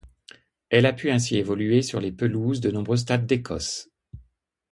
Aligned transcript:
Elle 0.71 0.87
a 0.87 0.93
pu 0.93 1.11
ainsi 1.11 1.37
évoluer 1.37 1.83
sur 1.83 1.99
les 2.01 2.11
pelouses 2.11 2.59
de 2.59 2.71
nombreux 2.71 2.97
stades 2.97 3.27
d'Écosse. 3.27 3.91